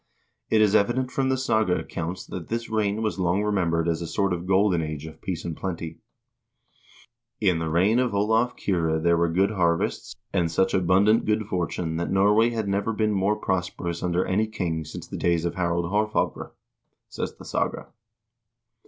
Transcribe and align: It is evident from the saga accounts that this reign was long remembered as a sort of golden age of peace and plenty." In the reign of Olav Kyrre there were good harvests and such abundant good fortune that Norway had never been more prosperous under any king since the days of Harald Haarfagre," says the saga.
It 0.49 0.61
is 0.61 0.73
evident 0.73 1.11
from 1.11 1.29
the 1.29 1.37
saga 1.37 1.75
accounts 1.77 2.25
that 2.25 2.47
this 2.47 2.69
reign 2.71 3.03
was 3.03 3.19
long 3.19 3.43
remembered 3.43 3.87
as 3.87 4.01
a 4.01 4.07
sort 4.07 4.33
of 4.33 4.47
golden 4.47 4.81
age 4.81 5.05
of 5.05 5.21
peace 5.21 5.45
and 5.45 5.55
plenty." 5.55 5.99
In 7.49 7.59
the 7.59 7.69
reign 7.69 7.99
of 7.99 8.11
Olav 8.15 8.55
Kyrre 8.55 8.97
there 8.99 9.15
were 9.15 9.29
good 9.29 9.51
harvests 9.51 10.15
and 10.33 10.49
such 10.51 10.73
abundant 10.73 11.25
good 11.25 11.45
fortune 11.45 11.97
that 11.97 12.09
Norway 12.09 12.49
had 12.49 12.67
never 12.67 12.93
been 12.93 13.11
more 13.11 13.35
prosperous 13.35 14.01
under 14.01 14.25
any 14.25 14.47
king 14.47 14.85
since 14.85 15.07
the 15.07 15.17
days 15.17 15.45
of 15.45 15.53
Harald 15.53 15.85
Haarfagre," 15.91 16.49
says 17.07 17.35
the 17.35 17.45
saga. 17.45 17.89